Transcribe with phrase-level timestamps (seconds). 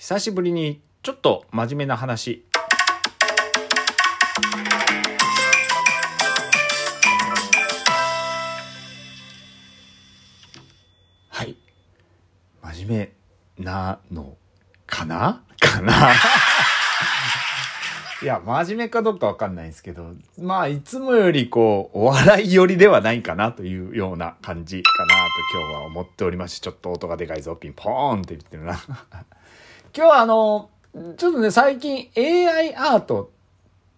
[0.00, 2.46] 久しぶりにちょっと真面目な話。
[11.28, 11.54] はい。
[12.62, 13.12] 真面
[13.58, 14.38] 目なの
[14.86, 15.42] かな？
[15.60, 15.92] かな？
[18.22, 25.20] いや、真面目かどうかわかんないんですけど、まあ、いつもよりこう、お笑い寄りではないかなというような感じかなと
[25.58, 28.80] 今日は思っておりますし、ちょっと音がでかいぞ、ピンポーンって言ってるな。
[29.92, 30.70] 今日はあの、
[31.16, 33.32] ちょっとね、最近 AI アート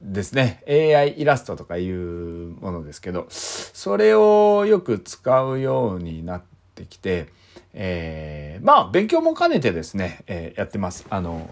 [0.01, 0.63] ですね。
[0.67, 1.97] AI イラストとかいう
[2.61, 6.43] ものですけど、それをよく使うようになっ
[6.75, 7.29] てきて、
[7.75, 11.05] えー、まあ、勉強も兼ねてですね、えー、やってます。
[11.11, 11.51] あの、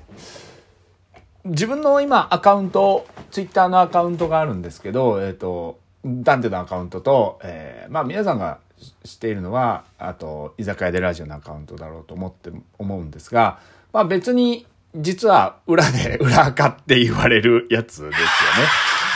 [1.45, 8.59] 自分の今アカウント、ツイッターのアカウントがあるんですけど、えっ、ー、と、ダンテのアカウントと、えー、まあ皆さんが
[9.04, 13.60] 知っているのは、あと、居酒屋でラジオのアカウントだろうと思って、思うんですが、
[13.93, 18.15] まあ別に、実は裏で裏垢って言われるやつですよね。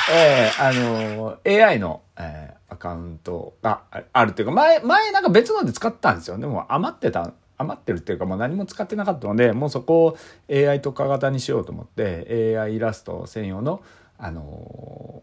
[0.12, 6.38] えー、あの、AI の、えー、アカウントがあるっていうか、前、前なんか別ので使ったんですよ。
[6.38, 10.16] でも余ってた余ってるっていうかもう何も使ってなかったのでもうそこを
[10.50, 13.82] AI 特化型にしようと思って AI イラスト専用の
[14.18, 15.22] あの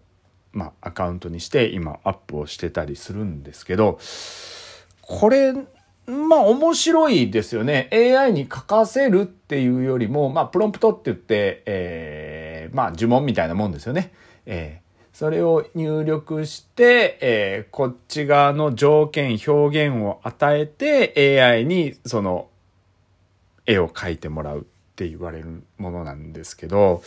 [0.54, 4.00] ー、まあアカウントにして今アップをしてたりするんですけど
[5.02, 5.54] これ
[6.12, 14.12] まあ面白いですよね AI に書かせるっていうよりもまあプロンプトって言って、えー、まあ呪文みたいなもんですよね。
[14.46, 22.48] えーそれを入力して、えー、こっち側の条件、表現を与えて AI にその
[23.66, 24.64] 絵を描いてもらうっ
[24.96, 27.04] て言われるものなんですけど、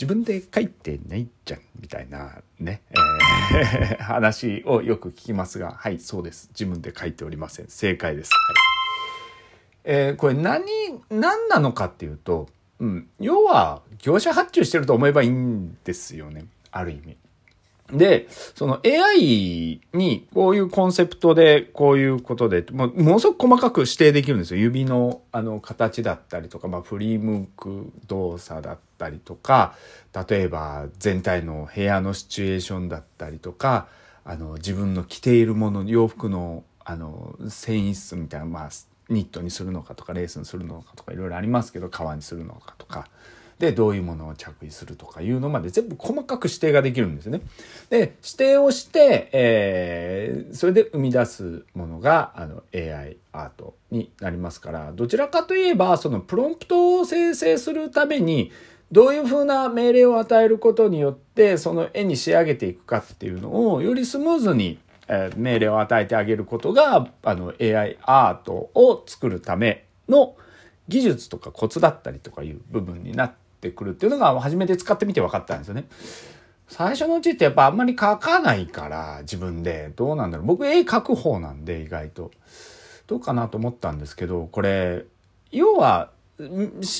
[0.00, 6.48] 自分で書いてないじゃん、みたいなね、えー、 話をよく聞きますが、はい、そうです。
[6.54, 7.66] 自分で書いておりません。
[7.68, 8.30] 正解です。
[8.32, 8.56] はい。
[9.84, 10.64] えー、これ何、
[11.10, 16.46] 何なのかっていうと、うん、要は業者発注してると思えばいいんですよね。
[16.70, 17.18] ある意味。
[17.92, 24.60] で、その AI にこういうコンセプトでこういうことで、もうものすごく細かく指定できるんですよ。
[24.60, 29.74] 指のあの形だったりとか、まあ振り向く動作だったりとか、
[30.28, 33.88] 例えば全体の部屋のシチュエーションだったりとか、
[34.24, 38.70] あの自分の着ているもの、洋服のあの繊維質みたいな、まあ
[39.08, 43.08] ニットにするのかとかレースにするのかとかいろいろありますけど、革にするのかとか。
[43.60, 47.42] でどういうものを着衣するとかいうのまで全部細かく指定ができるんですね。
[47.90, 58.50] で指定をして、えー、それで生み出すものがあの AI アートになりますからどちらかといえばそのプロンプトを生成するために
[58.90, 64.78] どういうふうな命令を与えることによってその絵に仕上げていくかっていうのをよりスムーズに
[65.36, 70.34] 命令を与えてあげることがあの AI アートを作るための
[70.88, 75.84] 技術とかコツだったりとかいう部分になってってくるっていうのが初めて使ってみて分かったんですよね。
[76.68, 79.92] 最初のうちってやっぱあんまり描かないから自分で。
[79.96, 80.46] どうなんだろう。
[80.46, 82.30] 僕絵描く方なんで意外と。
[83.10, 85.04] どうかなと思ったんですけどこれ
[85.50, 86.10] 要は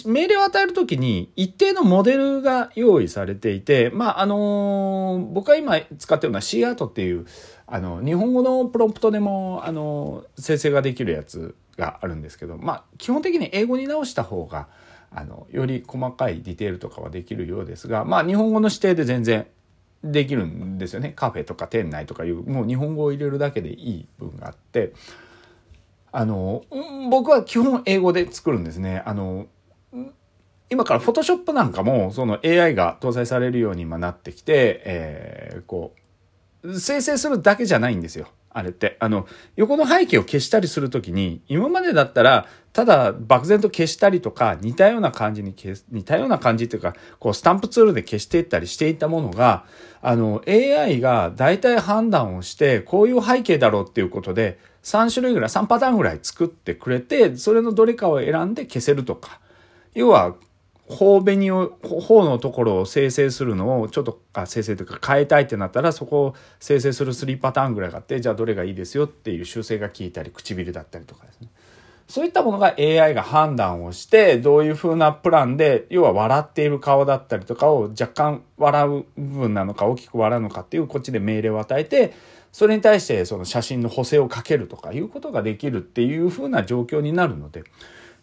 [0.07, 7.27] 命令を与える時に一定のモデルが用意されていてまああの僕が今使ってるのは C アートっていう
[7.69, 14.67] あの日本語のプロンプトでもあの生成ができるやつがあるんですけどまあ基本的に英語に直した方が
[15.13, 19.47] あのより細かいディテールとかはできるようですがまあ日本語の指定で全然
[20.05, 24.93] できるんですよねカフェとか店内とかいうもう日本語を入れるだけでいい部分があって
[26.13, 26.65] あの
[27.11, 29.03] 僕は基本英語で作るんですね。
[29.07, 29.47] あの
[30.69, 35.95] 今からフォトショップなんかもその AI が搭載されるように今なってきて、えー、こ
[36.63, 38.29] う生成するだけじゃないんですよ。
[38.53, 38.97] あれって。
[39.01, 49.65] あの、横の背景を消したりするときに、今までだったら、ただ漠然と消したりとか、似たような感じに消す、似たような感じっていうか、こうスタンプツールで消していったりしていたものが、
[50.03, 59.41] あの、AI が大体判断をして、こういう背景だろうっていうことで、3種類ぐらい、3パターンぐらい作ってくれて、それのどれかを選んで消せるとか。
[59.95, 60.37] 要は、
[60.91, 71.49] 方紅を、方のところを生成するのをちょっと、あ、生成というか変えたいってなったら、そこを生成する3パターンぐらいがあって、じゃあどれがいいですよっていう修正が効いたり、唇だったりとかですね。
[72.09, 82.13] そういったものが AI が判断をして、どういう風なプランで、要は笑っている顔だったりとかを若干笑う部分なのか大きく笑うのかっていうこっちで命令を与えて、
[82.51, 87.63] それに対してその写真の補正をかけるとかいうことができるっていう風な状況になるので、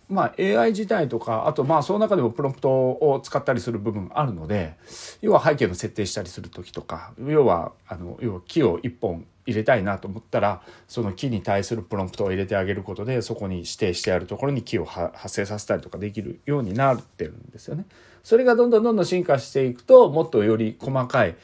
[0.10, 4.76] まあ AI 自体とか、あとまあその中でもプロンプトを使ったりする部分あるので、
[5.22, 17.86] 要は背景の設定したりする時とか、要は、あの、要は木を一本入れたいなと思ったら、その木に対するプロンプトを入れてあげることで、そこに指定してあるところに木を発生させたりとかできるようになってるんですよね。
[18.24, 21.36] それがどんどんどんどん進化していくと、もっとより細かい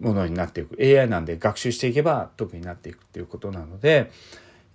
[0.00, 0.76] ものになっていく。
[0.80, 4.10] AI なんで学習していけば得になっていくっていうことなので、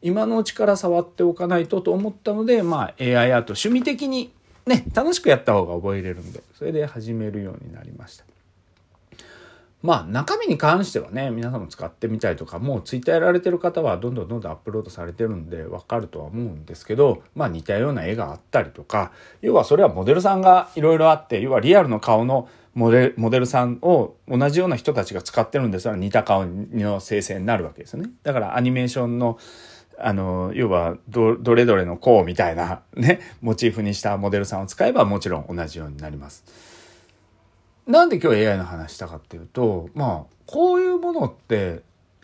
[0.01, 4.31] 今のうちから触っておかないとと思ったので、まあ AI アート趣味的に
[4.65, 8.25] ね、楽しくやった方が覚えれるんで、それで始めるようになりました。
[9.81, 19.11] まあ中身に関してはね、皆さんも使ってみたりとか、もうツイッターやられてる方はどんどんどんどんアップロードされてるんでわかるとは思うんですけど、まあ似たような絵があったりとか、
[19.41, 28.11] 要はそれはモデルさんがいろいろあって、要はリアルの顔のモデモデルさんを同じような人たちが使ってるんですから似た顔の生成になるわけですよね。
[28.23, 29.39] だからアニメーションの
[30.03, 36.43] あの、要はど、どれどれの項みたいな ね、モチーフにしたモデルさんを使えばもちろん同じようになります。
[37.87, 41.81] なんで今日 AI の話したかっていうと、まあ、こういうものって、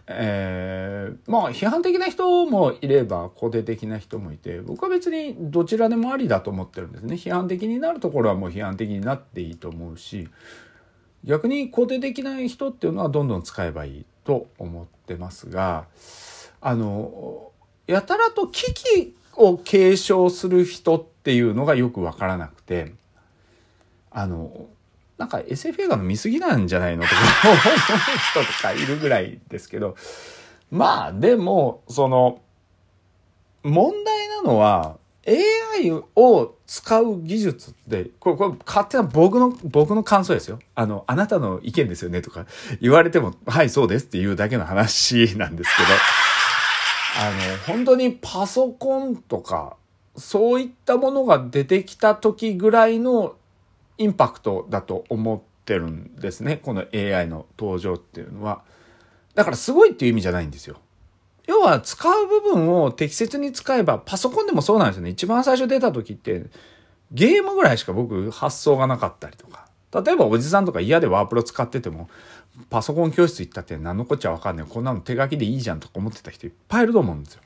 [0.09, 7.15] えー、まあ、批判的な人もいれば、肯定的な人もいて、僕は別にどちらでもありだと思ってるんですね。
[7.15, 10.29] 批判的になるところはもう批判的になっていいと思うし、
[11.25, 15.87] 逆に肯定的な人っていうのはどんどん使えばいいと思ってますが、
[16.61, 17.51] あの、
[17.87, 22.93] やたらと危機を継承する人っていうのがよくわからなくて、
[24.11, 24.67] あの、
[25.17, 27.57] なんか SF 映画の見過ぎなんじゃないのとか思う
[28.43, 29.95] 人とかいるぐらいですけど、
[30.69, 32.41] まあでも、その、
[33.63, 34.97] 問題なのは、
[35.27, 40.59] AI を使う技術って、これ、これ勝手な僕の、僕の感想ですよ。
[40.73, 42.45] あの、あなたの意見ですよねとか
[42.79, 45.89] 言われても、はい、そうですっていうだけの話なんですけど、
[47.19, 49.75] あの、本当にパソコンとか、
[50.15, 53.35] そういったものが出てきた時ぐらいの
[53.97, 56.57] インパクトだと思ってるんですね。
[56.57, 58.63] この AI の登場っていうのは。
[59.33, 60.77] だからすごいっていう意味じゃないんですよ。
[61.47, 65.09] 要は使う部分を適切に使えば、パソコンでもそうなんですよね。
[65.09, 66.45] 一番最初出た時って、
[67.11, 69.67] ゲームぐらいしか僕発想がなかったりとか。
[69.91, 72.09] 例えばおじさんとか嫌でワープロ使ってても、
[72.69, 74.65] パソコン教室行ったって何のこっちゃわかんない。
[74.67, 77.41] こんなの手書きでいいじゃんとか思ってた人いっぱいいると思うんですよ。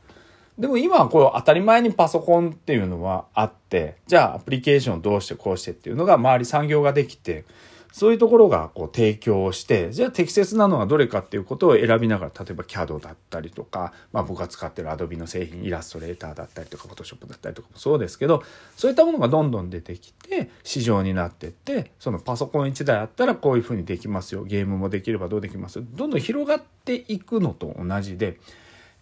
[0.57, 7.45] でも今はこう当たり前にパソコンっていうのはあって、じゃあアプリケーションをどうしてこうしてっていうのが周り産業ができて、
[7.91, 18.43] そういうところがこう提供して、じゃあ適切なのはどれかっていうことを選びながら、例えば CAD だったりとか、まあ僕が使ってる Adobe の製品、イラストレーターだったりとか、Photoshop だったりとかもそうですけど、
[18.77, 24.43] そういったものがどんどん出てきて、市場になってって、そのパソコン1台あったらこういうふうにできますよ。
[24.45, 28.39] ゲームもできればどうできますどんどん広がっていくのと同じで、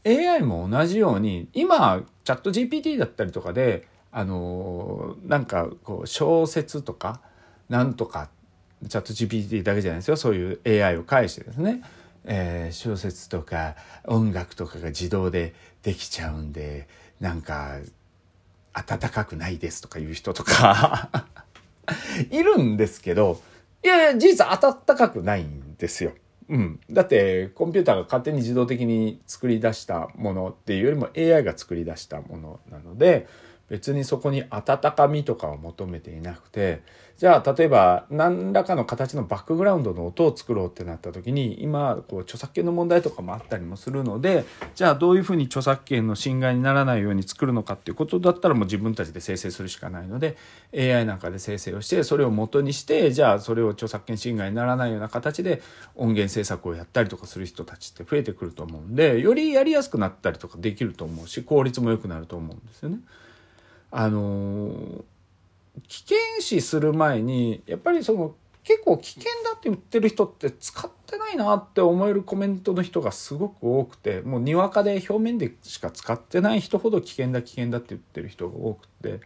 [0.06, 7.21] AI も同じように、今、チャット GPT だったりとかで、あのなんかこう小説とか、
[7.69, 8.30] なんとか
[8.88, 10.16] チャット GPT だけじゃないですよ。
[10.16, 11.81] そういう AI を介してですね、
[12.26, 15.54] えー、小説とか音楽とかが自動で
[15.84, 16.88] できちゃうんで
[17.20, 17.80] なんか
[18.74, 21.10] 暖かくないですとかいう人とか
[22.30, 23.42] いるんですけど
[23.84, 26.14] いやいや事実暖かくないんですよ。
[26.50, 33.28] うん、だってコンピューターが勝手に自動的に作り出したものっていうよりも AI が作り出したものなので
[33.69, 36.81] 別にそこに温かみとかを求めていなくて
[37.19, 50.38] じゃあ例えば何らかの形のバックグラウンドの音を作ろうってなった時に今こう著作権の問題とかもあったりもするのでじゃあどういうふうに著作権の侵害にならないように作るのかっていうことだったらもう自分たちで生成するしかないので
[50.74, 55.62] AI なんかで生成をしてそれを元にしてじゃあそれを著作権侵害にならないような形で
[55.96, 63.00] 音源制作をやったりとかする人たちって増えてくると思うんでよりやりやすくなったりとかできると思うし効率も良くなると思うんですよね。
[63.91, 65.03] あの
[65.88, 79.22] 危険視する前にやっぱりその結構危険だって言ってる人って使ってないなって思えるコメントの人がすごく多くてもうにわかで表面でしか使ってない人ほど危険だ危険だって言ってる人が多くて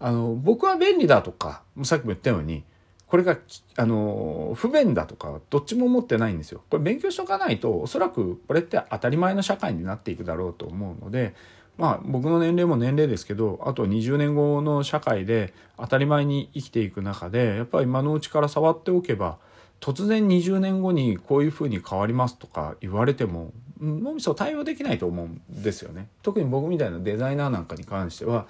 [0.00, 2.64] あの僕は便利だとかさっきも言ったように
[3.06, 3.36] これが
[3.76, 6.62] あの不便だとかどっちも思ってないんですよ。
[6.70, 11.34] これ勉強しとかないとおそらくこれって当たり前の社会になっていくだろうと思うので
[11.78, 19.38] まあ僕の年齢も年齢ですけどあと20年後の社会で当たり前に生きていく中でやっぱり今のうちから触っておけば
[19.80, 26.08] 突然20年後にこういうふうに変わりますとか言われても脳みそ対応できないと思うんですよね。
[26.22, 28.46] 特に僕みたいなデザイナーなんかに関しては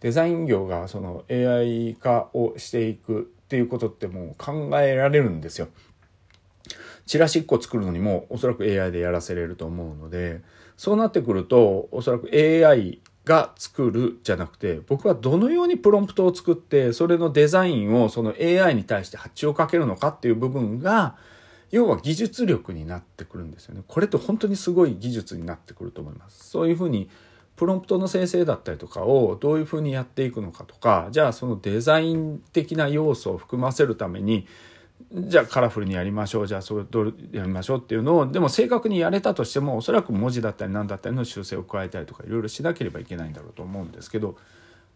[0.00, 5.68] デザイン業がその AI 化をしていくっていうことってもう考えられるんですよ。
[7.06, 10.42] チラシ1個作るのにもおそらく AI でやらせれると思うので
[10.76, 21.16] そうなってくるとおそらく AI が作るじゃなくて僕はどのようにプロンプトを作ってそれのデザインをその AI に対して発注をかけるのかっていう部分が
[21.70, 23.82] 要は技術力になってくるんですよね。
[23.88, 26.48] これって本当にすごい技術になってくると思います。
[26.48, 27.10] そういうふうに
[27.56, 34.46] プロンプトの生成だったりとかをどういうふうにやっていくのかとかじゃあそのデザイン的な要素を含ませるために
[35.12, 44.36] じゃあカラフルにやりましょうじゃあそれどうやりましょうっていうのをでも正確にやれたとしてもおそらく文字だったり何だったりの修正を加えたりとかいろいろしなければいけないんだろうと思うんですけど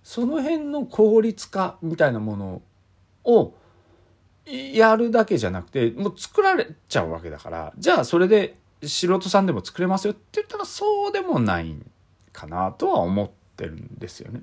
[0.02, 2.62] その辺の効率化みたいなもの
[3.24, 3.54] を
[4.46, 11.76] やるだけじゃなくてもう作られちゃうわけだからじゃあそれで素人さんでも作れますよって言ったらそうでもない
[12.32, 14.42] かなとは思ってるんですよね。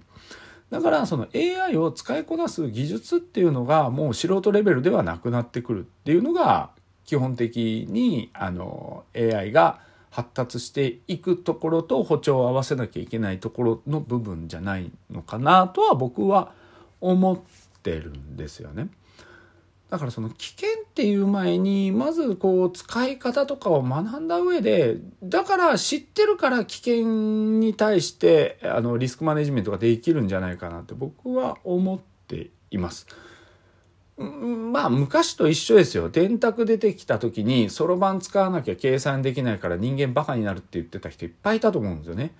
[0.69, 6.71] だからその AI を使いこなす技術っていうのがもう素人レベルではなくなってくるっていうのが
[7.05, 16.51] 基本的にあの AI が発達していくところと歩調を合わせなきゃいけないところの部分じゃないのかなとは僕は
[16.99, 17.39] 思っ
[17.81, 18.89] てるんですよね。
[19.89, 33.07] だからその危険っていう前にまずこう使い方とかを学んだ上でだから知ってるから危険に対してあのリスクマネジメントができるんじゃないかなって僕は思っています。
[34.17, 36.09] まあ昔と一緒ですよ。
[36.09, 42.33] 電卓出てきた時にそろばん使わなきゃ計算できないから人間バカになるって言ってた人いっぱいいたと思うんですよね。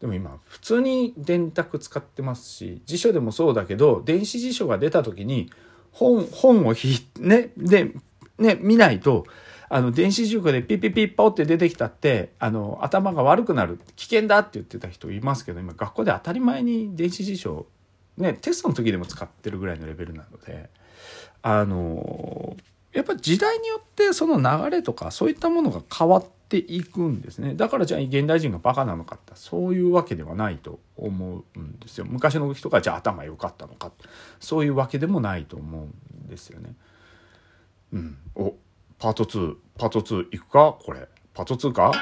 [0.00, 5.50] でも今普通に電卓使ってますし辞書でもそうだけど電子辞書が出た時に
[5.94, 7.92] 本、本をひ、ね、で、
[8.38, 9.24] ね、見ないと、
[9.68, 17.66] あの、電子塾でピピピッポって出てきたって、あの、頭が悪くなる、危険だって言ってた人いますけど、今学校で当たり前に電子辞書、
[18.18, 20.68] ね、テストの時でも使ってるぐらいのレベルなので、
[21.42, 22.56] あの、
[22.92, 27.54] やっぱ時代によってその流れとかそういったものが変わっていくんですね。
[27.54, 32.06] だからじゃあ現代人がバカなのかってそういうわけではないと思うんですよ。
[32.08, 33.90] 昔の人がじゃあ頭良かったのか
[34.40, 36.74] そういうわけでもないと思うんですよね。
[37.92, 38.18] うん。
[38.34, 38.54] お、
[38.98, 40.76] パート2、パート2いくか？
[40.84, 41.08] これ。
[41.32, 41.92] パート2か？